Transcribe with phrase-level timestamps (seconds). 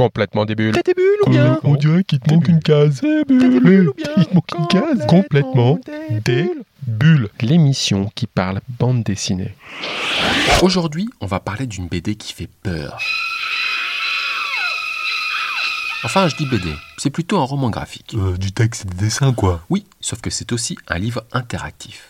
[0.00, 0.72] Complètement des bulles.
[0.72, 3.02] T'as tes bulles ou bien On dirait qu'il te manque une case.
[3.02, 5.06] T'as des bulles ou bien Il te manque une case.
[5.06, 5.78] Complètement
[6.24, 6.50] des
[6.86, 7.28] bulles.
[7.42, 9.54] L'émission qui parle bande dessinée.
[10.62, 12.98] Aujourd'hui, on va parler d'une BD qui fait peur.
[16.02, 18.14] Enfin, je dis BD, c'est plutôt un roman graphique.
[18.14, 19.60] Euh, du texte et des dessins, quoi.
[19.68, 22.08] Oui, sauf que c'est aussi un livre interactif.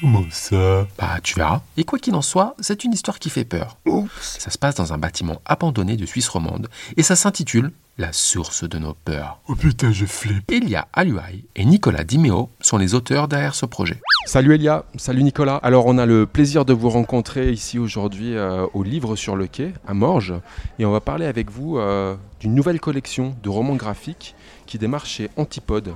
[0.00, 0.86] Comment ça?
[0.98, 1.60] Bah, tu verras.
[1.76, 3.76] Et quoi qu'il en soit, c'est une histoire qui fait peur.
[3.86, 4.38] Oups.
[4.40, 8.68] Ça se passe dans un bâtiment abandonné de Suisse romande et ça s'intitule La source
[8.68, 9.38] de nos peurs.
[9.48, 10.50] Oh putain, je flippe.
[10.50, 14.00] Elia Aluai et Nicolas Dimeo sont les auteurs derrière ce projet.
[14.26, 15.56] Salut Elia, salut Nicolas.
[15.58, 19.46] Alors on a le plaisir de vous rencontrer ici aujourd'hui euh, au Livre sur le
[19.46, 20.34] Quai, à Morges,
[20.80, 24.34] et on va parler avec vous euh, d'une nouvelle collection de romans graphiques
[24.66, 25.94] qui démarre chez Antipode.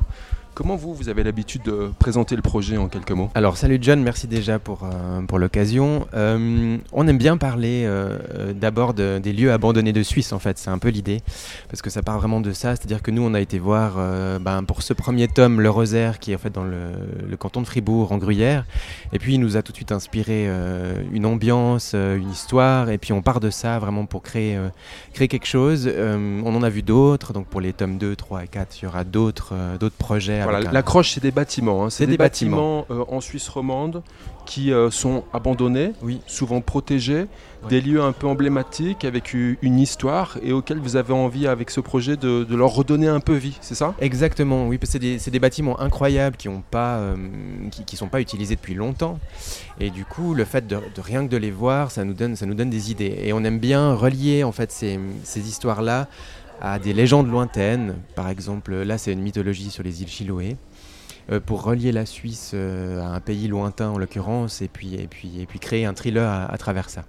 [0.58, 3.30] Comment vous, vous avez l'habitude de présenter le projet en quelques mots?
[3.36, 6.08] Alors salut John, merci déjà pour, euh, pour l'occasion.
[6.14, 8.18] Euh, on aime bien parler euh,
[8.54, 11.20] d'abord de- des lieux abandonnés de Suisse en fait, c'est un peu l'idée,
[11.68, 13.98] parce que ça part vraiment de ça, c'est-à-dire que nous on a été voir
[14.40, 17.66] ben, pour ce premier tome Le Rosaire qui est en fait dans le, canton de
[17.66, 18.64] Fribourg en Gruyère,
[19.12, 20.48] et puis il nous a tout de suite inspiré
[21.12, 24.58] une ambiance, une histoire, et puis on part de ça vraiment pour créer,
[25.14, 25.88] créer quelque chose.
[25.88, 28.88] On en a vu d'autres, donc pour les tomes 2, 3 et 4, il y
[28.88, 30.47] aura d'autres d'autres projets.
[30.50, 31.84] Voilà, L'accroche, c'est des bâtiments.
[31.84, 31.90] hein.
[31.90, 34.02] C'est des, des bâtiments, euh, en Suisse romande
[34.46, 36.20] qui euh, sont abandonnés, Oui.
[36.26, 37.26] souvent protégés,
[37.64, 37.70] Ouais.
[37.70, 41.80] des lieux un peu emblématiques avec une histoire et auxquels vous avez envie, avec ce
[41.80, 43.94] projet, de, de leur redonner un peu vie, c'est ça?
[44.00, 47.16] Exactement, oui, parce que c'est des, bâtiments incroyables qui pas, euh,
[47.72, 49.18] qui, qui sont pas utilisés depuis longtemps.
[49.80, 52.36] Et du coup, le fait de, de rien que de les voir, ça nous donne,
[52.36, 53.18] ça nous donne des idées.
[53.24, 56.06] Et on aime bien relier en fait ces, ces histoires-là
[56.60, 57.94] à des légendes lointaines.
[58.14, 60.56] Par exemple, là, c'est une mythologie sur les îles Chiloé.
[61.30, 65.06] euh, pour relier la Suisse euh, à un pays lointain en l'occurrence, et puis, et,
[65.06, 67.04] puis, et puis créer un thriller à, à travers ça.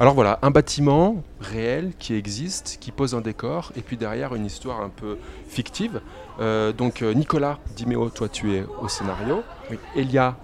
[0.00, 4.46] Alors voilà, un bâtiment réel qui existe, qui pose un décor, et puis derrière une
[4.46, 5.18] histoire un peu
[5.48, 6.00] fictive.
[6.40, 9.42] Euh, donc Nicolas Dimeo, toi tu es au scénario.
[9.70, 9.78] Oui.
[9.94, 10.36] Elia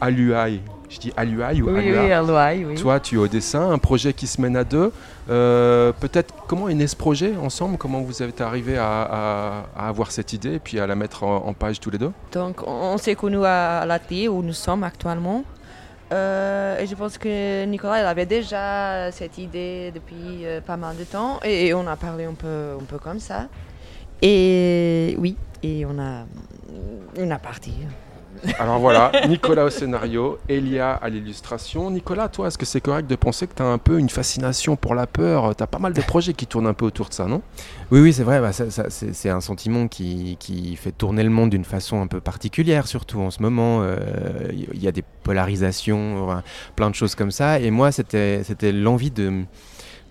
[0.00, 0.60] Aluai,
[0.92, 2.74] je dis Aluai ou Oui, Alua oui, Aloy, oui.
[2.76, 4.92] Toi, tu es au dessin, un projet qui se mène à deux.
[5.30, 7.78] Euh, Peut-être comment est né ce projet ensemble?
[7.78, 11.22] Comment vous êtes arrivé à, à- à avoir cette idée et puis à la mettre
[11.24, 12.12] en, en page tous les deux?
[12.32, 15.44] Donc, on s'est connus à l'atelier où nous sommes actuellement.
[16.12, 20.94] Euh, et je pense que Nicolas il avait déjà cette idée depuis euh, pas mal
[20.96, 21.40] de temps.
[21.42, 23.46] Et, et on a parlé un peu, un peu comme ça.
[24.20, 26.24] Et oui, et on a,
[27.18, 27.72] on a parti.
[28.58, 31.90] Alors voilà, Nicolas au scénario, Elia à l'illustration.
[31.90, 34.76] Nicolas, toi, est-ce que c'est correct de penser que tu as un peu une fascination
[34.76, 35.54] pour la peur?
[35.54, 37.42] Tu as pas mal de projets qui tournent un peu autour de ça, non?
[37.90, 38.40] Oui, oui, c'est vrai.
[38.40, 42.86] bah, c'est un sentiment qui, qui fait tourner le monde d'une façon un peu particulière,
[42.88, 43.80] surtout en ce moment.
[43.82, 43.96] euh,
[44.52, 46.42] Il y a des polarisations,
[46.76, 47.60] plein de choses comme ça.
[47.60, 48.42] Et moi, c'était
[48.72, 49.42] l'envie de,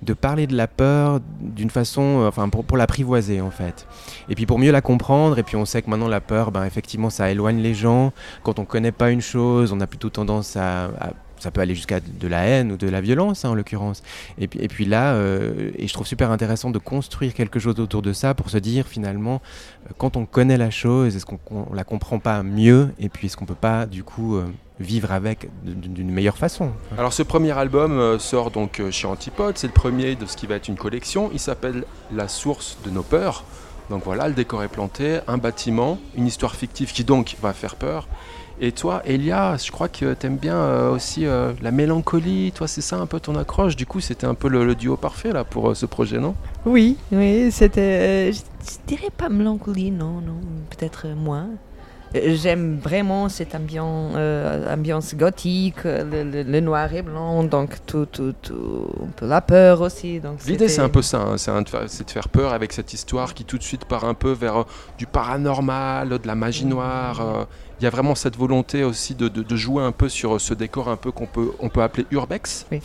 [0.02, 3.88] de parler de la peur d'une façon, euh, enfin, pour, pour l'apprivoiser en fait.
[4.30, 5.38] Et puis pour mieux la comprendre.
[5.38, 8.12] Et puis on sait que maintenant la peur, ben, effectivement, ça éloigne les gens.
[8.44, 10.90] Quand on connaît pas une chose, on a plutôt tendance à,
[11.38, 14.02] ça peut aller jusqu'à de la haine ou de la violence hein, en l'occurrence.
[14.38, 17.80] Et puis, et puis là, euh, et je trouve super intéressant de construire quelque chose
[17.80, 19.42] autour de ça pour se dire finalement,
[19.88, 23.28] euh, quand on connaît la chose, est-ce qu'on on la comprend pas mieux Et puis
[23.28, 24.40] est-ce qu'on peut pas du coup
[24.82, 29.58] vivre avec d'une meilleure façon Alors ce premier album euh, sort donc euh, chez Antipode,
[29.58, 31.30] c'est le premier de ce qui va être une collection.
[31.34, 33.44] Il s'appelle La source de nos peurs.
[33.90, 37.76] Donc voilà, le décor est planté, un bâtiment, une histoire fictive qui donc va faire
[37.76, 38.08] peur.
[38.64, 42.52] Et toi, Elia, je crois que t'aimes bien euh, aussi euh, la mélancolie.
[42.54, 43.76] Toi, c'est ça un peu ton accroche.
[43.76, 46.36] Du coup, c'était un peu le, le duo parfait là pour euh, ce projet, non?
[46.66, 47.82] Oui, oui, c'était.
[47.82, 48.38] euh, je,
[48.72, 50.40] je dirais pas mélancolie, non, non,
[50.70, 51.48] peut-être moins.
[52.14, 58.06] J'aime vraiment cette ambiance, euh, ambiance gothique, le, le- le noir et blanc, donc tout,
[58.06, 60.20] tout, tout, un peu la peur aussi.
[60.46, 61.22] L'idée, c'est un peu ça.
[61.22, 63.86] hein, c'est de faire- c'est de faire peur avec cette histoire qui tout de suite
[63.86, 64.64] part un peu vers euh,
[64.98, 67.22] du paranormal, de la magie noire.
[67.22, 67.44] euh,
[67.80, 70.54] Il y a vraiment cette volonté aussi de, de- de jouer un peu sur ce
[70.54, 72.66] décor un peu qu'on peut, on peut appeler urbex.
[72.72, 72.82] Et,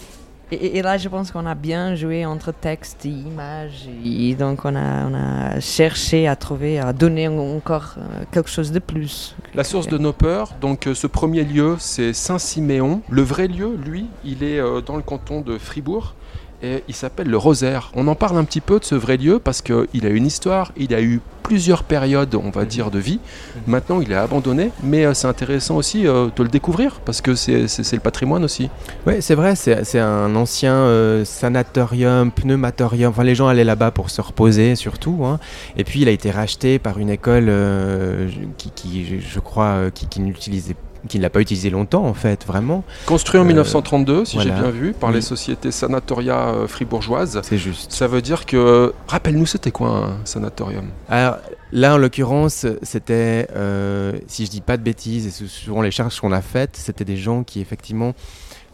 [0.52, 4.74] et- là, je pense qu'on a bien joué entre texte et image, et donc on
[4.76, 9.34] a, on a cherché à trouver, à donner en- encore euh, quelque chose de plus.
[9.54, 13.02] La source de nos peurs, donc euh, ce premier lieu, c'est Saint-Siméon.
[13.08, 16.14] Le vrai lieu, lui, il est euh, dans le canton de Fribourg.
[16.62, 17.90] Et il s'appelle le Rosaire.
[17.94, 20.72] On en parle un petit peu de ce vrai lieu parce qu'il a une histoire,
[20.76, 22.66] il a eu plusieurs périodes, on va Mhm.
[22.66, 23.20] dire, de vie.
[23.68, 27.34] Maintenant, il est abandonné, mais euh, c'est intéressant aussi euh, de le découvrir parce que
[27.36, 28.68] c'est le patrimoine aussi.
[29.06, 33.10] Oui, c'est vrai, c'est un ancien euh, sanatorium, pneumatorium.
[33.10, 35.20] Enfin, les gens allaient là-bas pour se reposer, surtout.
[35.24, 35.38] hein.
[35.76, 38.28] Et puis, il a été racheté par une école euh,
[38.58, 40.74] qui, qui, je- crois, qui, qui n'utilisait
[41.08, 42.84] qui ne l'a pas utilisé longtemps en fait, vraiment.
[43.06, 47.40] Construit en Euh, 1932, si j'ai bien vu, par les sociétés sanatoria euh, fribourgeoises.
[47.44, 47.92] C'est juste.
[47.92, 48.92] Ça veut dire que.
[49.08, 50.86] Rappelle-nous, c'était quoi un sanatorium?
[51.08, 51.36] Alors
[51.72, 55.90] là, en l'occurrence, c'était, euh, si je dis pas de bêtises, et c'est souvent les
[55.90, 58.14] charges qu'on a faites, c'était des gens qui effectivement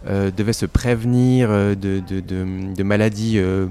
[0.09, 3.67] euh, devaient se prévenir euh, de, de- de- de maladies, euh,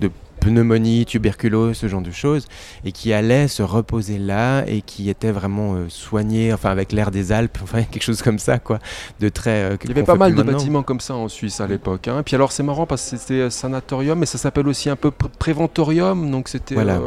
[0.00, 0.10] de
[0.42, 2.46] pneumonie, tuberculose, ce genre de choses,
[2.84, 7.10] et qui allaient se reposer là et qui étaient vraiment euh, soignés, enfin avec l'air
[7.10, 8.78] des Alpes, enfin quelque chose comme ça, quoi,
[9.20, 9.50] de très.
[9.72, 10.58] euh, Il y avait pas mal de maintenant.
[10.58, 12.08] bâtiments comme ça en Suisse à l'époque.
[12.08, 12.22] hein.
[12.24, 15.08] Puis alors c'est marrant parce que c'était euh, sanatorium, mais ça s'appelle aussi un peu
[15.10, 17.00] pr- préventorium, donc c'était Voilà.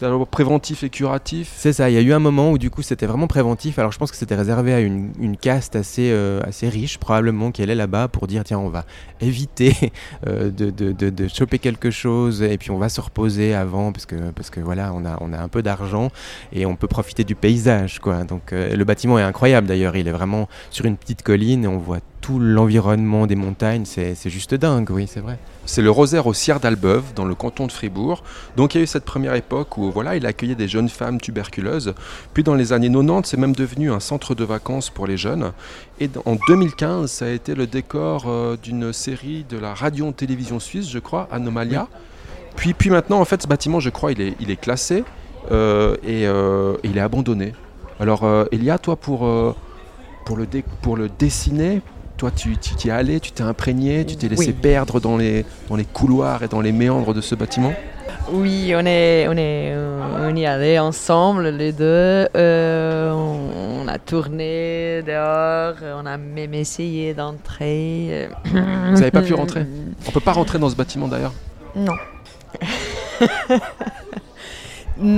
[0.00, 1.52] C'était préventif et curatif.
[1.54, 3.78] C'est ça, il y a eu un moment où du coup c'était vraiment préventif.
[3.78, 7.62] Alors je pense que c'était réservé à une, caste assez, euh, assez riche, probablement, qui
[7.62, 8.84] allait là-bas pour dire tiens, on va
[9.20, 9.74] éviter
[10.26, 14.48] euh, de, choper quelque chose et puis on va se reposer avant parce que, parce
[14.48, 16.10] que voilà, on a, on a un peu d'argent
[16.52, 17.98] et on peut profiter du paysage.
[17.98, 18.24] Quoi.
[18.24, 21.68] Donc euh, le bâtiment est incroyable d'ailleurs, il est vraiment sur une petite colline et
[21.68, 25.38] on voit tout l'environnement des montagnes, c'est juste dingue, oui, c'est vrai.
[25.64, 28.22] C'est le Rosaire au Sierre d'Albeuve, dans le canton de Fribourg.
[28.56, 31.20] Donc il y a eu cette première époque où voilà, il accueillait des jeunes femmes
[31.20, 31.94] tuberculeuses.
[32.34, 35.52] Puis dans les années 90, c'est même devenu un centre de vacances pour les jeunes.
[35.98, 40.90] Et en 2015, ça a été le décor euh, d'une série de la radio-télévision suisse,
[40.90, 41.88] je crois, Anomalia.
[42.56, 45.04] Puis, puis maintenant, en fait, ce bâtiment, je crois, il est, il est classé
[45.52, 47.54] euh, et, euh, et il est abandonné.
[47.98, 49.28] Alors, Elia, toi, pour,
[50.24, 51.82] pour, le dé- pour le dessiner,
[52.20, 54.52] toi, tu tu t'y es allé, tu t'es imprégné, tu t'es laissé Oui.
[54.52, 57.72] perdre dans les, dans les couloirs et dans les méandres de ce bâtiment?
[58.30, 62.28] Oui, on est, on est, on y allait ensemble les deux.
[62.36, 68.28] Euh, on, on a tourné dehors, on a même essayé d'entrer.
[68.44, 69.64] Vous n'avez pas pu rentrer?
[70.06, 71.32] On peut pas rentrer dans ce bâtiment d'ailleurs?
[71.74, 71.94] Non.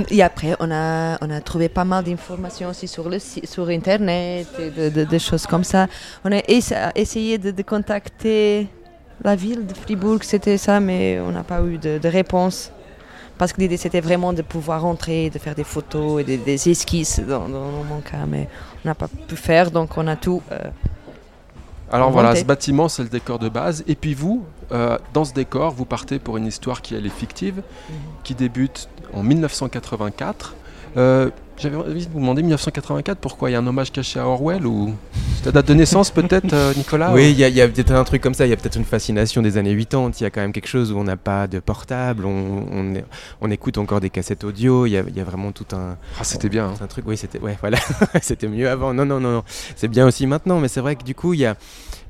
[0.09, 4.47] Et après, on a, on a trouvé pas mal d'informations aussi sur, le, sur Internet,
[4.59, 5.87] et de- choses comme ça.
[6.23, 8.67] On a essa- essayé de, de contacter
[9.23, 12.71] la ville de Fribourg, c'était ça, mais on n'a pas eu de, réponse.
[13.37, 16.69] Parce que l'idée, c'était vraiment de pouvoir rentrer, de faire des photos et des, des
[16.69, 18.47] esquisses dans, dans mon cas, mais
[18.85, 20.41] on n'a pas pu faire, donc on a tout.
[20.51, 20.59] euh,
[21.91, 22.23] Alors Inventé.
[22.23, 23.83] voilà, ce bâtiment, c'est le décor de base.
[23.87, 27.09] Et puis vous, euh, dans ce décor, vous partez pour une histoire qui elle est
[27.09, 27.61] fictive,
[28.23, 30.55] qui débute en 1984.
[30.95, 34.27] Euh, J'avais envie de vous demander 1984, pourquoi Il y a un hommage caché à
[34.27, 34.93] Orwell ou
[35.43, 38.33] ta date de naissance peut-être, euh, Nicolas Oui, il y a, peut-être un truc comme
[38.35, 40.53] ça, il y a peut-être une fascination des années 80, il y a quand même
[40.53, 43.05] quelque chose où on n'a pas de portable, on, on, est-
[43.41, 45.97] on écoute encore des cassettes audio, il y a, il y a vraiment tout un,
[46.19, 46.67] Ah, c'était bien.
[46.67, 46.73] hein.
[46.79, 47.77] un truc, oui, c'était ouais, voilà,
[48.21, 48.93] c'était mieux avant.
[48.93, 49.43] Non, non, non, non.
[49.75, 51.55] c'est bien aussi maintenant, mais c'est vrai que du coup, il y a,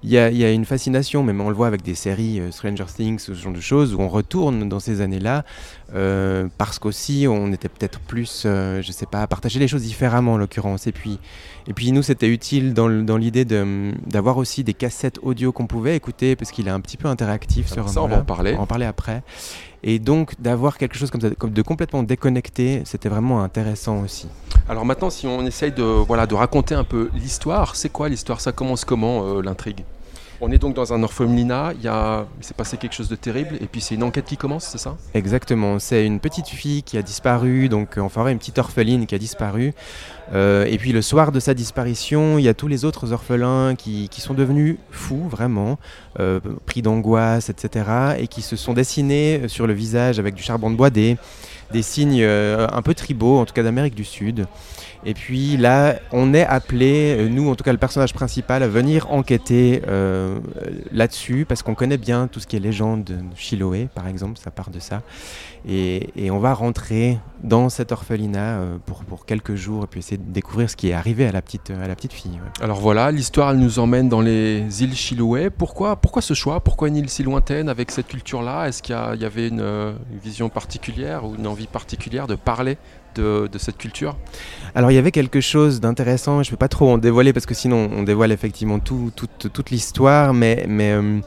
[0.04, 2.40] il y, a, il y a une fascination, même on le voit avec des séries
[2.40, 5.46] euh, Stranger Things, ce genre de choses, où on retourne dans ces années-là,
[5.96, 9.84] euh, parce qu'aussi on était peut-être plus, euh, je sais pas, à partager les choses
[9.84, 10.88] différemment en l'occurrence.
[10.88, 11.20] Et puis,
[11.68, 15.96] et puis nous, c'était utile dans, l'idée de- d'avoir aussi des cassettes audio qu'on pouvait
[15.96, 18.52] écouter, parce qu'il est un petit peu interactif sur Alors ça, on va en parler.
[18.54, 19.24] On va en parler après.
[19.86, 24.28] Et donc d'avoir quelque chose comme ça, de complètement déconnecté, c'était vraiment intéressant aussi.
[24.70, 28.40] Alors maintenant, si on essaye de, voilà, de raconter un peu l'histoire, c'est quoi l'histoire?
[28.40, 29.84] Ça commence comment euh, l'intrigue?
[30.45, 32.25] On est donc dans un orphelinat, il a...
[32.38, 34.78] il s'est passé quelque chose de terrible, et puis c'est une enquête qui commence, c'est
[34.78, 34.98] ça?
[35.13, 39.16] Exactement, c'est une petite fille qui a disparu, donc en forêt, une petite orpheline qui
[39.16, 39.74] a disparu.
[40.34, 43.75] Euh, et puis le soir de sa disparition, il y a tous les autres orphelins
[43.75, 45.80] qui, sont devenus fous, vraiment,
[46.19, 47.86] euh, pris d'angoisse, etc.
[48.19, 51.16] Et qui se sont dessinés sur le visage avec du charbon de bois des,
[51.72, 54.45] des signes euh, un peu tribaux, en tout cas d'Amérique du Sud.
[55.06, 58.68] Et puis là, on est appelé, euh, nous en tout cas le personnage principal, à
[58.68, 60.40] venir enquêter euh,
[60.92, 64.50] là-dessus, parce qu'on connaît bien tout ce qui est légende de Chiloé, par exemple, ça
[64.50, 65.02] part de ça.
[65.68, 70.18] Et, on va rentrer dans cet orphelinat euh, pour, pour quelques jours et puis essayer
[70.18, 72.40] de découvrir ce qui est arrivé à la petite, à la petite fille.
[72.60, 75.52] Alors voilà, l'histoire elle nous emmène dans les îles Chiloé.
[75.52, 76.60] Pourquoi, pourquoi ce choix?
[76.60, 78.68] Pourquoi une île si lointaine avec cette culture-là?
[78.68, 82.78] Est-ce qu'il y, avait une vision particulière ou une envie particulière de parler
[83.16, 84.16] de, de cette culture
[84.76, 87.46] Alors il y avait quelque chose d'intéressant, je ne peux pas trop en dévoiler parce
[87.46, 91.20] que sinon on dévoile effectivement tout, toute- toute l'histoire, mais, mais euh,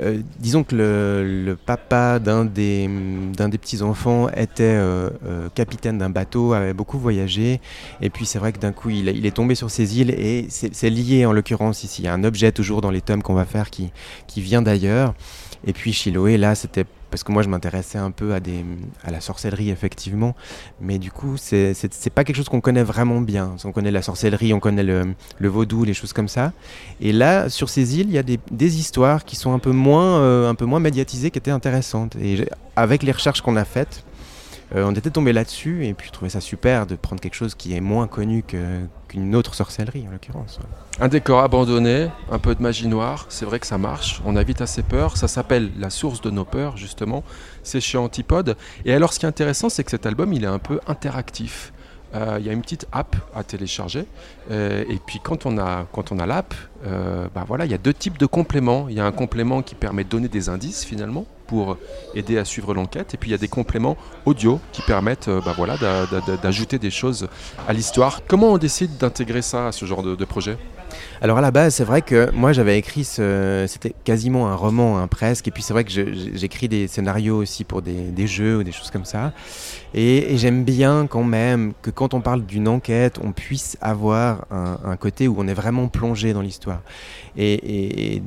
[0.00, 2.88] euh, disons que le, papa d'un des,
[3.36, 7.60] petits-enfants était euh, euh, capitaine d'un bateau, avait beaucoup voyagé,
[8.02, 10.74] et puis c'est vrai que d'un coup il, est tombé sur ces îles, et c'est
[10.74, 13.34] c'est lié en l'occurrence ici, il y a un objet toujours dans les tomes qu'on
[13.34, 13.90] va faire qui,
[14.26, 15.14] qui vient d'ailleurs,
[15.66, 18.40] et puis Chiloé là c'était parce que moi je m'intéressais un peu à,
[19.10, 20.34] la sorcellerie effectivement,
[20.80, 21.74] mais du coup, c'est-
[22.14, 23.54] pas quelque chose qu'on connaît vraiment bien.
[23.64, 25.14] On connaît la sorcellerie, on connaît le,
[25.48, 26.52] vaudou, les choses comme ça.
[27.00, 30.18] Et là, sur ces îles, il y a des, histoires qui sont un peu moins,
[30.20, 32.16] euh, un peu moins médiatisées, qui étaient intéressantes.
[32.16, 34.04] Et avec les recherches qu'on a faites,
[34.74, 37.54] Euh, on était tombé là-dessus et puis je trouvais ça super de prendre quelque chose
[37.54, 40.58] qui est moins connu qu'une autre sorcellerie en l'occurrence.
[41.00, 44.42] Un décor abandonné, un peu de magie noire, c'est vrai que ça marche, on a
[44.42, 47.24] vite assez peur, ça s'appelle La source de nos peurs justement,
[47.62, 48.56] c'est chez Antipode.
[48.84, 51.72] Et alors ce qui est intéressant c'est que cet album il est un peu interactif.
[52.14, 54.06] Euh, Il y a une petite app à télécharger
[54.50, 56.54] euh, et puis quand on a, quand on a l'app,
[56.86, 58.86] euh, bah voilà, il y a deux types de compléments.
[58.88, 61.76] Il y a un complément qui permet de donner des indices finalement pour
[62.14, 65.40] aider à suivre l'enquête et puis il y a des compléments audio qui permettent euh,
[65.44, 67.26] bah voilà, d'a- d'a- d'ajouter des choses
[67.66, 68.20] à l'histoire.
[68.28, 70.56] Comment on décide d'intégrer ça à ce genre de projet?
[71.20, 74.98] Alors à la base, c'est vrai que moi j'avais écrit ce, c'était quasiment un roman,
[74.98, 75.48] hein, presque.
[75.48, 78.90] Et puis c'est vrai que j'écris des scénarios aussi pour des, jeux ou des choses
[78.90, 79.32] comme ça.
[79.94, 84.96] Et, j'aime bien quand même que quand on parle d'une enquête, on puisse avoir un,
[84.96, 86.80] côté où on est vraiment plongé dans l'histoire.
[87.36, 88.22] Et, et- et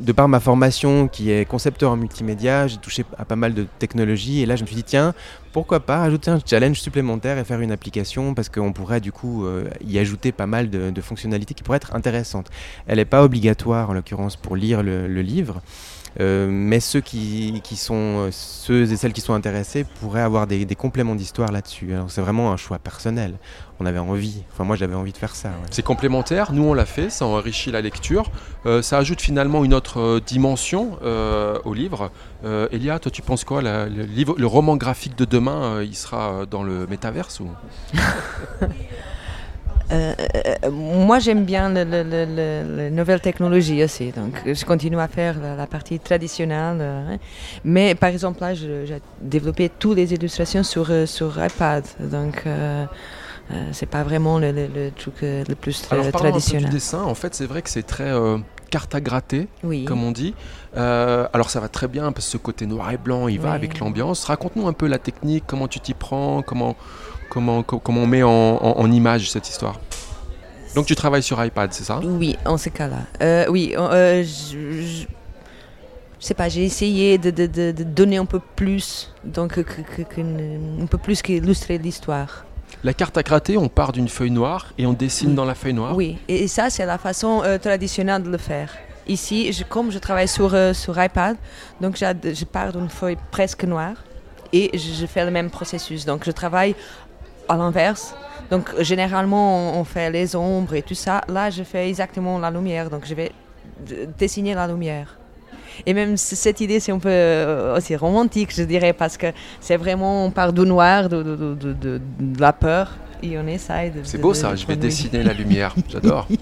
[0.00, 3.66] de par ma formation qui est concepteur en multimédia, j'ai touché à pas mal de
[3.78, 4.42] technologies.
[4.42, 5.14] Et là, je me suis dit tiens,
[5.54, 9.46] pourquoi pas ajouter un challenge supplémentaire et faire une application parce qu'on pourrait du coup
[9.46, 12.50] euh, y ajouter pas mal de, fonctionnalités qui pourraient être intéressantes.
[12.88, 15.62] Elle n'est pas obligatoire en l'occurrence pour lire le livre.
[16.20, 20.64] Euh, mais ceux qui, qui sont ceux et celles qui sont intéressés pourraient avoir des,
[20.64, 21.92] des compléments d'histoire là-dessus.
[21.94, 23.34] Alors c'est vraiment un choix personnel.
[23.80, 25.48] On avait envie, enfin moi j'avais envie de faire ça.
[25.48, 25.54] ouais.
[25.70, 28.30] C'est complémentaire, nous on l'a fait, ça enrichit la lecture,
[28.66, 32.10] Euh, ça ajoute finalement une autre euh, dimension euh, au livre.
[32.44, 33.60] Euh, Elia, toi tu penses quoi?
[33.60, 37.48] La- le, livre, le roman graphique de demain, euh, il sera dans le métaverse ou?
[39.92, 40.14] Euh,
[40.64, 44.12] euh, moi, j'aime bien le- le- le- le- les nouvelles technologies aussi.
[44.12, 46.78] Donc, je continue à faire la, partie traditionnelle.
[46.80, 47.18] euh, hein.
[47.64, 48.86] mais par exemple, là, j'ai
[49.20, 51.84] développé toutes les illustrations sur, sur iPad.
[52.00, 52.44] Donc,
[53.50, 56.32] euh, c'est pas vraiment le, le- le truc euh, le plus tra- Alors parlons un
[56.32, 56.70] peu du traditionnel.
[56.70, 58.38] dessin, en fait c'est vrai que c'est très euh,
[58.70, 59.84] carte à gratter, Oui.
[59.84, 60.34] comme on dit.
[60.76, 63.52] Euh, alors ça va très bien parce que ce côté noir et blanc, il va
[63.52, 64.24] avec l'ambiance.
[64.24, 66.74] Raconte-nous un peu la technique, comment tu t'y prends, comment,
[67.28, 69.78] comment, co- comment on met en, en- en image cette histoire.
[70.74, 72.00] Donc tu travailles sur iPad, c'est ça?
[72.02, 73.46] Oui, en ce cas-là.
[73.50, 75.06] Oui, je, je-
[76.18, 79.60] je sais pas, j'ai essayé de, de- de- de donner un peu plus, donc que-
[79.60, 82.44] que- que- un peu plus qu'illustrer l'histoire.
[82.82, 85.72] La carte à gratter, on part d'une feuille noire et on dessine dans la feuille
[85.74, 85.96] noire.
[85.96, 88.70] Oui, et, ça, c'est la façon euh, traditionnelle de le faire.
[89.06, 91.36] Ici, je- comme je travaille sur, euh, sur iPad,
[91.80, 93.96] donc je pars d'une feuille presque noire
[94.52, 96.04] et je, je fais le même processus.
[96.04, 96.74] Donc, je travaille
[97.48, 98.14] à l'inverse.
[98.50, 101.22] Donc, généralement, on, fait les ombres et tout ça.
[101.28, 102.90] Là, je fais exactement la lumière.
[102.90, 103.32] Donc, je vais
[103.80, 105.16] d- dessiner la lumière.
[105.86, 109.26] Et même cette idée, c'est un peu euh, aussi romantique, je dirais, parce que
[109.60, 113.46] c'est vraiment, on part du noir, de, de- de- de- de la peur, et on
[113.46, 114.00] essaye de...
[114.02, 116.28] C'est beau ça, je vais dessiner la lumière, j'adore.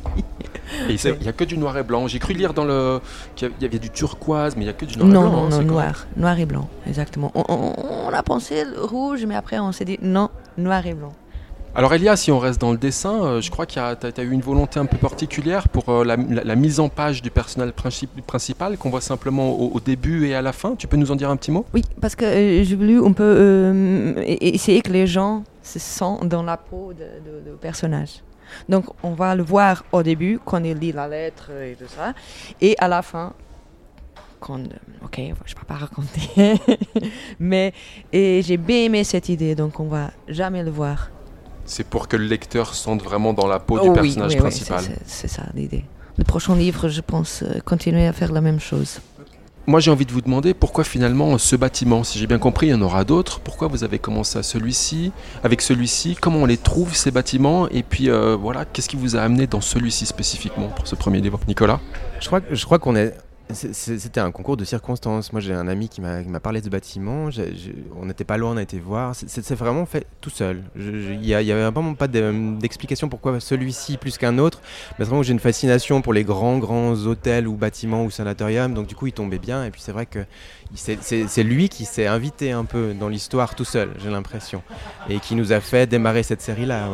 [0.88, 2.06] Il n'y a que du noir et blanc.
[2.08, 3.00] J'ai cru lire dans le
[3.36, 5.22] qu'il y avait du turquoise, mais il n'y a que du noir et blanc.
[5.30, 6.06] non, non, noir.
[6.16, 7.30] Noir et blanc, exactement.
[7.34, 7.74] On, on-
[8.08, 11.12] on a pensé rouge, mais après on s'est dit non, noir et blanc.
[11.74, 14.30] Alors Elia, si on reste dans le dessin, euh, je crois a- t'as as eu
[14.30, 18.76] une volonté un peu particulière pour euh, la, mise en page du personnel princi- principal
[18.76, 20.74] qu'on voit simplement au, début et à la fin.
[20.76, 21.64] Tu peux nous en dire un petit mot?
[21.72, 26.42] Oui, parce que euh, j'ai voulu un peu essayer que les gens se sentent dans
[26.42, 28.20] la peau du personnage.
[28.68, 32.12] Donc on va le voir au début, quand il lit la lettre et tout ça,
[32.60, 33.32] et à la fin,
[34.40, 34.60] quand...
[35.02, 36.60] Ok, je ne vais pas raconter,
[37.40, 37.72] mais
[38.12, 41.08] j'ai bien aimé cette idée, donc on va jamais le voir.
[41.64, 44.30] C'est pour que le lecteur se sente vraiment dans la peau Oh du oui, personnage
[44.32, 44.84] oui, oui, principal.
[45.06, 45.84] c'est- ça l'idée.
[46.18, 48.98] Le prochain livre, je pense euh, continuer à faire la même chose.
[49.68, 52.70] Moi, j'ai envie de vous demander pourquoi finalement ce bâtiment, si j'ai bien compris, il
[52.70, 53.38] y en aura d'autres.
[53.38, 55.12] Pourquoi vous avez commencé à celui-ci,
[55.44, 56.16] avec celui-ci?
[56.20, 57.68] Comment on les trouve ces bâtiments?
[57.68, 61.20] Et puis euh, voilà, qu'est-ce qui vous a amené dans celui-ci spécifiquement pour ce premier
[61.20, 61.78] livre, Nicolas?
[62.20, 63.14] Je crois, que- je crois qu'on est.
[63.50, 65.32] C'était un concours de circonstances.
[65.32, 67.28] Moi, j'ai un ami qui m'a parlé de ce bâtiment.
[68.00, 69.14] On n'était pas loin, on a été voir.
[69.14, 70.62] C'est- vraiment fait tout seul.
[70.76, 74.62] Il n'y avait vraiment pas de- d'explication pourquoi celui-ci plus qu'un autre.
[74.98, 78.72] Mais vraiment j'ai une fascination pour les grands, grands hôtels ou bâtiments ou sanatoriums.
[78.72, 79.64] Donc, du coup, il tombait bien.
[79.64, 80.20] Et puis, c'est vrai que
[80.74, 84.62] c'est lui qui s'est invité un peu dans l'histoire tout seul, j'ai l'impression.
[85.10, 86.88] Et qui nous a fait démarrer cette série-là.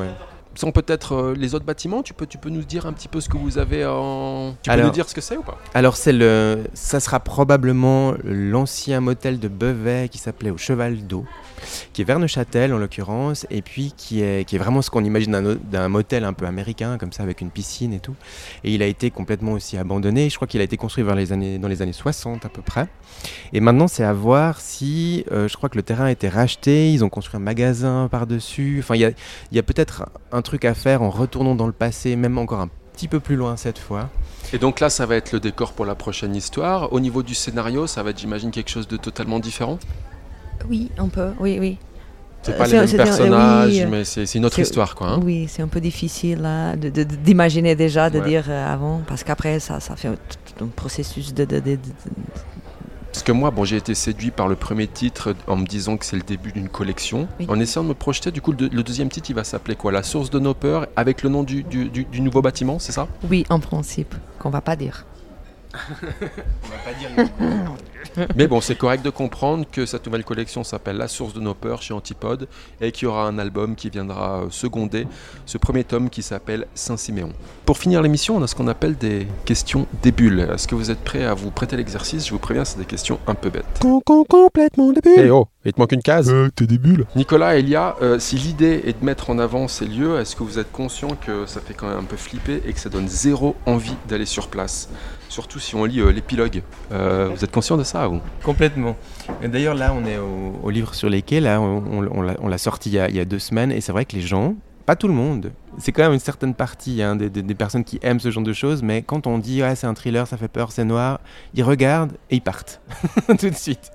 [0.59, 3.21] Sans peut-être euh, les autres bâtiments, tu peux, tu peux nous dire un petit peu
[3.21, 4.55] ce que vous avez en.
[4.61, 5.57] Tu peux Alors- nous dire ce que c'est ou pas?
[5.73, 11.25] Alors c'est le, ça sera probablement l'ancien motel de Bevet qui s'appelait au Cheval d'eau,
[11.93, 15.05] qui est vers Neuchâtel en l'occurrence, et puis qui est, qui est vraiment ce qu'on
[15.05, 18.15] imagine d'un, motel un peu américain comme ça avec une piscine et tout.
[18.65, 20.31] Et il a été complètement aussi abandonné.
[20.31, 22.63] Je crois qu'il a été construit vers les années, dans les années 60 à peu
[22.63, 22.89] près.
[23.53, 26.93] Et maintenant c'est à voir si, euh, je crois que le terrain a été racheté,
[26.93, 28.79] ils ont construit un magasin par dessus.
[28.81, 29.11] Enfin il y a,
[29.51, 32.61] il y a peut-être un truc à faire en retournant dans le passé, même encore
[32.61, 34.11] un petit peu plus loin cette fois.
[34.53, 36.93] Et donc là, ça va être le décor pour la prochaine histoire.
[36.93, 39.79] Au niveau du scénario, ça va être, j'imagine, quelque chose de totalement différent?
[40.69, 41.79] Oui, un peu, oui, oui.
[42.43, 45.09] C'est pas C'est- les mêmes personnages, oui, mais c'est une autre histoire, quoi.
[45.09, 45.21] hein.
[45.23, 46.49] Oui, c'est un peu difficile
[46.81, 48.27] de- d'imaginer déjà, de Ouais.
[48.29, 51.45] dire euh, avant, parce qu'après, ça, ça fait un, tout un processus de...
[51.45, 51.79] de- de- de-
[53.13, 56.05] Parce que moi, bon, j'ai été séduit par le premier titre en me disant que
[56.07, 57.27] c'est le début d'une collection.
[57.41, 57.47] Oui.
[57.49, 59.91] En essayant de me projeter, du coup, le, le deuxième titre, il va s'appeler quoi?
[59.91, 62.93] La source de nos peurs, avec le nom du, du- du- du nouveau bâtiment, c'est
[62.93, 63.09] ça?
[63.29, 65.05] Oui, en principe, qu'on va pas dire.
[68.37, 71.55] Mais bon, c'est correct de comprendre que cette nouvelle collection s'appelle La source de nos
[71.55, 72.49] peurs chez Antipode
[72.81, 75.07] et qu'il y aura un album qui viendra euh, seconder
[75.47, 77.33] ce premier tome qui s'appelle Saint-Siméon.
[77.65, 80.49] Pour finir l'émission, on a ce qu'on appelle des questions des bulles.
[80.53, 82.27] Est-ce que vous êtes prêts à vous prêter l'exercice?
[82.27, 83.81] Je vous préviens, c'est des questions un peu bêtes.
[84.05, 85.13] complètement débile.
[85.19, 88.19] Eh oh, il te manque une case Euh, t'es des bulles Nicolas et Elia, euh,
[88.19, 91.47] si l'idée est de mettre en avant ces lieux, est-ce que vous êtes conscient que
[91.47, 94.49] ça fait quand même un peu flipper et que ça donne zéro envie d'aller sur
[94.49, 94.89] place?
[95.29, 96.63] Surtout si on lit euh, l'épilogue.
[96.93, 98.11] Euh, vous êtes conscient de ça
[98.43, 98.97] Complètement.
[99.43, 101.41] D'ailleurs, là, on est au, livre sur les quais.
[101.41, 103.71] Là, on, l'a- sorti il y a deux semaines.
[103.73, 104.55] Et c'est vrai que les gens,
[104.89, 107.85] pas tout le monde, c'est quand même une certaine partie hein, des, des- des personnes
[107.85, 108.83] qui aiment ce genre de choses.
[108.83, 111.21] Mais quand on dit, ah, c'est un thriller, ça fait peur, c'est noir,
[111.53, 112.81] ils regardent et ils partent.
[113.39, 113.91] tout de suite.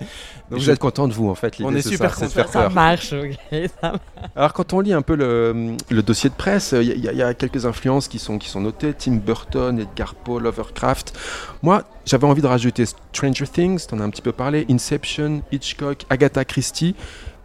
[0.50, 2.32] Donc, Vous je- êtes content de vous en fait On est c'est super ça, content.
[2.36, 2.70] faire peur.
[2.70, 3.36] marche, ok.
[3.50, 3.98] ça marche.
[4.36, 7.30] Alors quand on lit un peu le, le dossier de presse, il y, a- y
[7.32, 8.94] y quelques influences qui sont, qui sont notées.
[8.94, 11.18] Tim Burton, Edgar Poe, Lovecraft.
[11.64, 16.04] Moi, j'avais envie de rajouter Stranger Things, t'en as un petit peu parlé, Inception, Hitchcock,
[16.08, 16.94] Agatha Christie.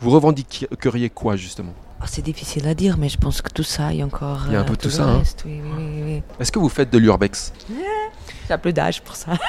[0.02, 1.74] Vous revendiqueriez quoi justement?
[2.02, 4.44] Oh, c'est difficile à dire, mais je pense que tout ça, il y a encore.
[4.48, 5.18] Il y a un euh, peu tout le ça, hein.
[5.20, 6.24] reste, Oui, oui, oui, oui.
[6.40, 7.52] Est-ce que vous faites de l'urbex
[8.50, 9.32] J'ai plus d'âge pour ça.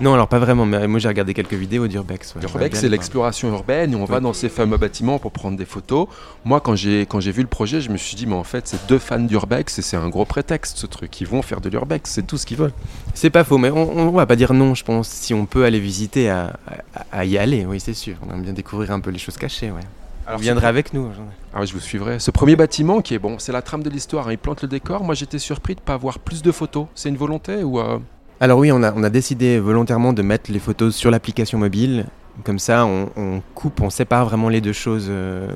[0.00, 0.64] Non, alors pas vraiment.
[0.64, 2.36] Mais moi, j'ai regardé quelques vidéos d'Urbex.
[2.36, 2.40] ouais.
[2.42, 6.06] L'urbex, c'est l'exploration urbaine et on va dans ces fameux bâtiments pour prendre des photos.
[6.44, 8.68] Moi, quand j'ai quand j'ai vu le projet, je me suis dit, mais en fait,
[8.68, 11.20] c'est deux fans d'urbex et c'est un gros prétexte ce truc.
[11.20, 12.72] Ils vont faire de l'urbex, c'est tout ce qu'ils veulent.
[13.14, 15.08] C'est pas faux, mais on, on va pas dire non, je pense.
[15.08, 16.56] Si on peut aller visiter, à,
[16.94, 18.14] à- à y aller, oui, c'est sûr.
[18.28, 19.80] On aime bien découvrir un peu les choses cachées, ouais.
[20.28, 21.08] Alors, Vous viendrez avec nous.
[21.54, 22.18] Ah oui, je vous suivrai.
[22.18, 24.68] Ce premier bâtiment qui est bon, c'est la trame de l'histoire, hein, il plante le
[24.68, 25.02] décor.
[25.02, 26.86] Moi j'étais surpris de ne pas avoir plus de photos.
[26.94, 27.98] C'est une volonté ou euh,
[28.38, 32.04] Alors oui, on a, on a décidé volontairement de mettre les photos sur l'application mobile.
[32.44, 35.48] Comme ça, on, on coupe, on sépare vraiment les deux choses euh,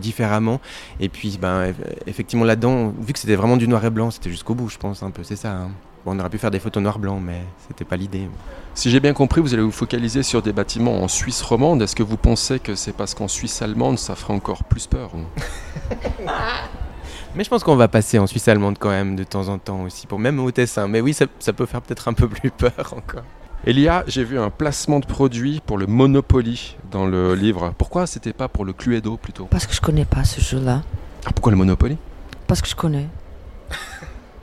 [0.00, 0.60] différemment.
[1.00, 1.74] Et puis, ben, eff-
[2.06, 5.02] effectivement, là-dedans, vu que c'était vraiment du noir et blanc, c'était jusqu'au bout, je pense,
[5.02, 5.52] un peu, c'est ça.
[5.52, 5.70] hein.
[6.06, 8.28] Bon, on aurait pu faire des photos noir-blanc, mais c'était pas l'idée.
[8.74, 11.82] Si j'ai bien compris, vous allez vous focaliser sur des bâtiments en Suisse romande.
[11.82, 15.10] Est-ce que vous pensez que c'est parce qu'en Suisse allemande ça ferait encore plus peur
[15.16, 15.24] ou-
[17.34, 19.82] Mais je pense qu'on va passer en Suisse allemande quand même de temps en temps
[19.82, 20.86] aussi, pour même au Tessin.
[20.88, 23.24] Mais oui, ça, ça peut faire peut-être un peu plus peur encore.
[23.66, 27.74] Elia, j'ai vu un placement de produit pour le Monopoly dans le livre.
[27.76, 29.46] Pourquoi c'était pas pour le Cluedo plutôt?
[29.46, 30.82] Parce que je connais pas ce jeu-là.
[31.26, 31.96] Ah, Pourquoi le Monopoly?
[32.46, 33.08] Parce que je connais.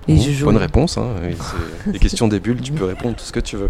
[0.08, 0.46] Et Bon, je joue.
[0.46, 0.98] Bonne réponse.
[0.98, 1.08] Hein.
[1.88, 3.70] des questions des bulles, tu peux répondre tout ce que tu veux.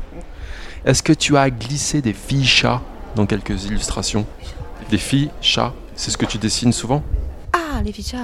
[0.85, 2.81] Est-ce que tu as glissé des filles chats
[3.15, 4.25] dans quelques illustrations?
[4.89, 7.03] Des filles chats, c'est ce que tu dessines souvent?
[7.53, 8.17] Ah, les fichas.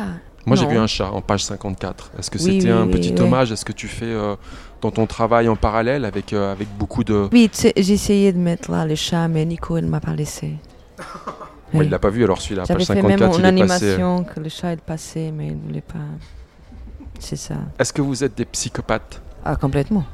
[0.46, 2.12] Moi j'ai vu un chat en page 54.
[2.18, 4.36] Est-ce que Oui, c'était oui, un oui, petit hommage à ce que tu fais euh,
[4.82, 7.28] dans ton travail en parallèle avec, euh, avec beaucoup de...
[7.32, 10.54] Oui, j'ai essayé de mettre là le chat, mais Nico, il ne m'a pas laissé.
[11.74, 11.86] Oui.
[11.86, 13.86] il l'a pas vu alors celui-là, page fait même 54, une il passé.
[13.86, 13.94] euh.
[13.94, 16.00] animation que le chat est passé, mais il ne voulait pas.
[17.20, 17.56] C'est ça.
[17.78, 20.06] Est-ce que vous êtes des psychopathes Ah, complètement.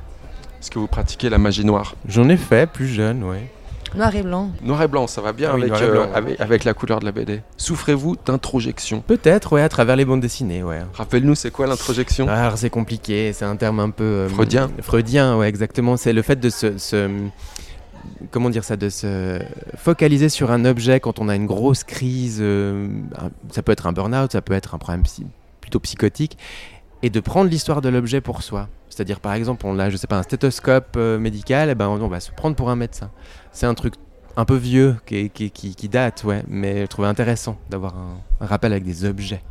[0.60, 3.50] Est-ce que vous pratiquez la magie noire J'en ai fait plus jeune, ouais.
[3.96, 4.50] Noir et blanc.
[4.62, 6.08] Noir et blanc, ça va bien Ah oui, avec, euh, blanc.
[6.14, 7.42] avec, avec la couleur de la BD.
[7.56, 10.82] Souffrez-vous d'introjection Peut-être, ouais, à travers les bandes dessinées, ouais.
[10.96, 14.04] Rappelle-nous, c'est quoi l'introjection Ah, alors c'est compliqué, c'est un terme un peu...
[14.04, 14.70] euh, Freudien.
[14.82, 15.96] Freudien, ouais, exactement.
[15.96, 17.10] C'est le fait de se, se-
[18.32, 19.40] Comment dire ça De se
[19.78, 22.40] focaliser sur un objet quand on a une grosse crise.
[22.42, 22.88] euh,
[23.52, 25.26] ça peut être un burn-out, ça peut être un problème psy-
[25.62, 26.38] plutôt psychotique.
[27.06, 28.68] Et de prendre l'histoire de l'objet pour soi.
[28.90, 32.02] C'est-à-dire, par exemple, on a, je sais pas, un stéthoscope euh, médical, et ben, on,
[32.02, 33.12] on va se prendre pour un médecin.
[33.52, 33.94] C'est un truc
[34.38, 38.18] un peu vieux, qui, qui, qui- qui date, ouais, mais je trouvais intéressant d'avoir un,
[38.42, 39.42] un rappel avec des objets.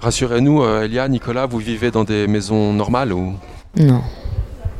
[0.00, 3.34] Rassurez-nous, euh, Elia, Nicolas, vous vivez dans des maisons normales ou?
[3.76, 4.02] Non.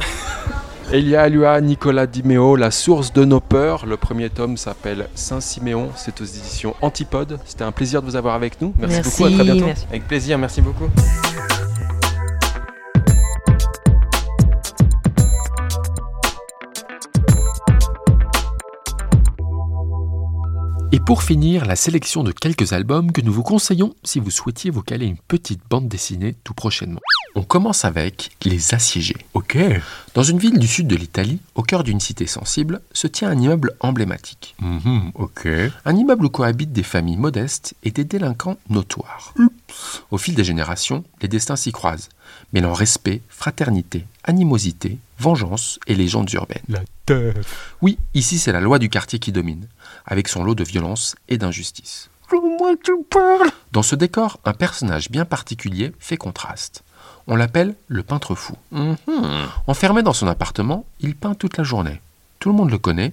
[0.93, 3.87] Elia, Lua, Nicolas Dimeo, La source de nos peurs.
[3.87, 5.91] Le premier tome s'appelle Saint-Siméon.
[5.97, 7.39] C'est aux éditions Antipode.
[7.47, 8.75] C'était un plaisir de vous avoir avec nous.
[8.79, 9.25] Merci, beaucoup.
[9.25, 9.67] À très bientôt.
[9.67, 9.87] merci.
[9.91, 10.89] Avec plaisir, merci beaucoup.
[20.95, 24.71] Et pour finir, la sélection de quelques albums que nous vous conseillons si vous souhaitiez
[24.71, 27.01] vous caler une petite bande dessinée tout prochainement.
[27.35, 29.17] On commence avec Les Assiégés.
[29.33, 29.57] Ok.
[30.13, 33.39] Dans une ville du sud de l'Italie, au cœur d'une cité sensible, se tient un
[33.39, 34.55] immeuble emblématique.
[34.61, 35.49] Mhm, ok.
[35.87, 39.33] Un immeuble où cohabitent des familles modestes et des délinquants notoires.
[40.11, 42.11] Au fil des générations, les destins s'y croisent,
[42.53, 46.63] mêlant respect, fraternité, animosité, vengeance et légendes urbaines.
[46.69, 47.75] La teuf.
[47.81, 49.67] Oui, ici c'est la loi du quartier qui domine,
[50.07, 52.11] avec son lot de violence et d'injustice.
[53.73, 56.83] Dans ce décor, un personnage bien particulier fait contraste.
[57.27, 58.55] On l'appelle le peintre fou.
[58.71, 58.97] Mhm.
[59.67, 62.01] Enfermé dans son appartement, il peint toute la journée.
[62.39, 63.13] Tout le monde le connaît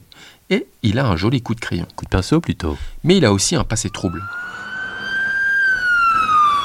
[0.49, 1.86] et il a un joli coup de crayon.
[1.95, 2.78] Coup de pinceau plutôt.
[3.04, 4.23] Mais il a aussi un passé trouble.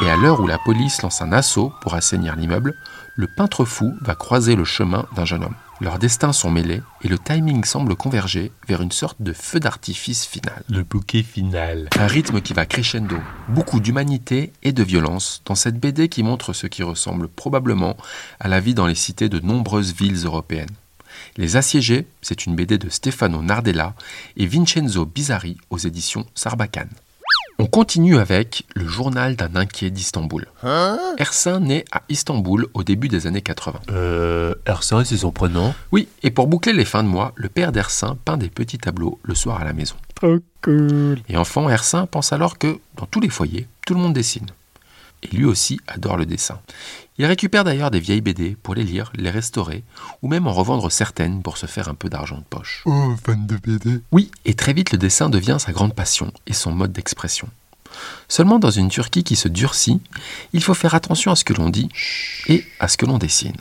[0.03, 2.75] Et à l'heure où la police lance un assaut pour assainir l'immeuble,
[3.17, 5.55] le peintre fou va croiser le chemin d'un jeune homme.
[5.81, 10.25] Leurs destins sont mêlés et le timing semble converger vers une sorte de feu d'artifice
[10.25, 10.63] final.
[10.69, 11.89] Le bouquet final.
[11.99, 13.17] Un rythme qui va crescendo.
[13.49, 17.97] Beaucoup d'humanité et de violence dans cette BD qui montre ce qui ressemble probablement
[18.39, 20.71] à la vie dans les cités de nombreuses villes européennes.
[21.37, 23.95] Les Assiégés, c'est une BD de Stefano Nardella
[24.37, 26.91] et Vincenzo Bizzarri aux éditions Sarbacane.
[27.61, 30.47] On continue avec Le journal d'un inquiet d'Istanbul.
[31.19, 33.81] Ersin naît à Istanbul au début des années 80.
[33.91, 34.55] Euh.
[34.67, 38.19] Ersin, c'est son prénom Oui, et pour boucler les fins de mois, le père d'Ersin
[38.25, 39.95] peint des petits tableaux le soir à la maison.
[40.17, 41.21] Trop cool.
[41.29, 44.47] Et enfant, Ersin pense alors que, dans tous les foyers, tout le monde dessine.
[45.23, 46.59] Et lui aussi adore le dessin.
[47.17, 49.85] Il récupère d'ailleurs des vieilles BD pour les lire, les restaurer,
[50.23, 52.83] ou même en revendre certaines pour se faire un peu d'argent de poche.
[52.87, 54.01] Oh, fan de BD.
[54.11, 57.49] Oui, et très vite le dessin devient sa grande passion et son mode d'expression.
[58.27, 60.01] Seulement dans une Turquie qui se durcit,
[60.53, 61.89] il faut faire attention à ce que l'on dit
[62.49, 63.55] et à ce que l'on dessine.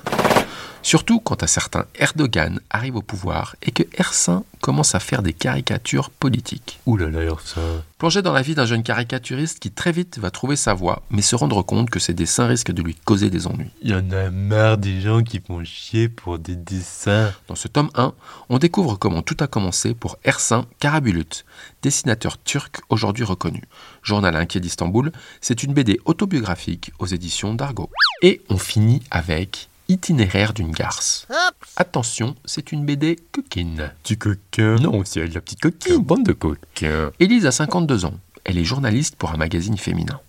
[0.83, 5.31] Surtout quand un certain Erdogan arrive au pouvoir et que Ersin commence à faire des
[5.31, 6.81] caricatures politiques.
[6.85, 7.83] Ouh là là, Ersin.
[7.97, 11.21] Plongé dans la vie d'un jeune caricaturiste qui très vite va trouver sa voie, mais
[11.21, 13.71] se rendre compte que ses dessins risquent de lui causer des ennuis.
[13.81, 17.31] Il y en a marre des gens qui font chier pour des dessins.
[17.47, 18.13] Dans ce tome 1,
[18.49, 21.45] on découvre comment tout a commencé pour Ersin Karabulut,
[21.81, 23.63] dessinateur turc aujourd'hui reconnu.
[24.01, 27.89] Journal inquiet d'Istanbul, c'est une BD autobiographique aux éditions d'Argo.
[28.21, 31.27] Et on finit avec Itinéraire d'une garce.
[31.75, 33.91] Attention, c'est une BD coquine.
[34.01, 34.77] Petit coquin.
[34.77, 35.97] Non, c'est la petite coquine.
[35.99, 37.11] Bande de coquins.
[37.19, 38.15] Élise a 52 ans.
[38.43, 40.19] Elle est journaliste pour un magazine féminin.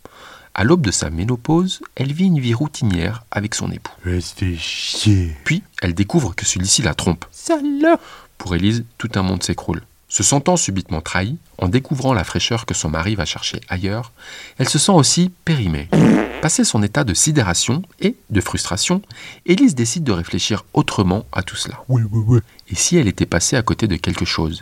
[0.52, 3.94] À l'aube de sa ménopause, elle vit une vie routinière avec son époux.
[4.04, 5.34] Elle se fait chier.
[5.44, 7.24] Puis, elle découvre que celui-ci la trompe.
[7.32, 8.02] Salope.
[8.36, 9.80] Pour Élise, tout un monde s'écroule.
[10.10, 14.12] Se sentant subitement trahie, en découvrant la fraîcheur que son mari va chercher ailleurs,
[14.58, 15.88] elle se sent aussi périmée.
[16.44, 19.00] Passé son état de sidération et de frustration,
[19.46, 21.82] Élise décide de réfléchir autrement à tout cela.
[21.88, 22.40] Ouais, ouais, ouais.
[22.68, 24.60] Et si elle était passée à côté de quelque chose,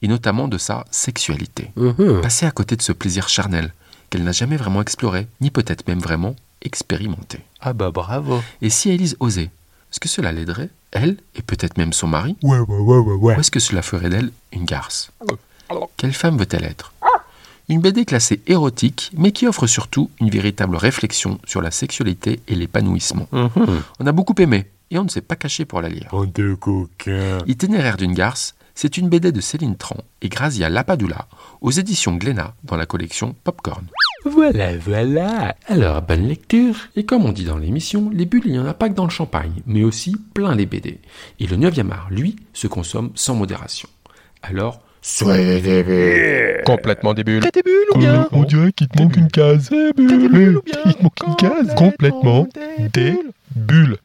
[0.00, 2.20] et notamment de sa sexualité Mhm.
[2.22, 3.74] Passée à côté de ce plaisir charnel
[4.10, 7.40] qu'elle n'a jamais vraiment exploré, ni peut-être même vraiment expérimenté.
[7.60, 8.40] Ah bah bravo.
[8.60, 9.50] Et si Élise osait
[9.90, 12.36] Est-ce que cela l'aiderait, elle, et peut-être même son mari.
[12.44, 12.54] Ou
[13.32, 15.10] est-ce que cela ferait d'elle une garce?
[15.96, 16.92] Quelle femme veut-elle être?
[17.72, 22.54] Une BD classée érotique, mais qui offre surtout une véritable réflexion sur la sexualité et
[22.54, 23.26] l'épanouissement.
[23.32, 23.82] Mhm.
[23.98, 26.10] On a beaucoup aimé, et on ne s'est pas caché pour la lire.
[26.60, 27.38] Coquins.
[27.46, 31.28] Itinéraire d'une garce, c'est une BD de Céline Tran et Grazia Lapadula
[31.62, 33.86] aux éditions Glénat dans la collection Popcorn.
[34.26, 35.56] Voilà, voilà.
[35.66, 36.76] Alors, bonne lecture.
[36.94, 39.04] Et comme on dit dans l'émission, les bulles, il n'y en a pas que dans
[39.04, 40.98] le champagne, mais aussi plein les BD.
[41.40, 43.88] Et le 9e art, lui, se consomme sans modération.
[44.42, 47.42] Alors, soyez des bulles Complètement des bulles.
[47.96, 49.68] Euh, on dirait qu'il te manque une case.
[49.72, 50.60] Eh, bulle.
[50.86, 51.74] Il te manque une case.
[51.74, 52.48] Complètement
[52.92, 53.18] des
[53.54, 53.96] bulles.